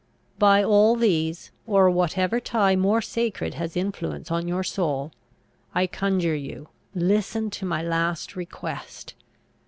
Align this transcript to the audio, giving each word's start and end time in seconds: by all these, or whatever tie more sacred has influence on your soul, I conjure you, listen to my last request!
by 0.39 0.63
all 0.63 0.95
these, 0.95 1.51
or 1.67 1.87
whatever 1.87 2.39
tie 2.39 2.75
more 2.75 3.03
sacred 3.03 3.53
has 3.53 3.77
influence 3.77 4.31
on 4.31 4.47
your 4.47 4.63
soul, 4.63 5.11
I 5.75 5.85
conjure 5.85 6.33
you, 6.33 6.69
listen 6.95 7.51
to 7.51 7.67
my 7.67 7.83
last 7.83 8.35
request! 8.35 9.13